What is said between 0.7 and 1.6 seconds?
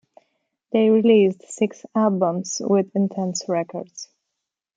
They released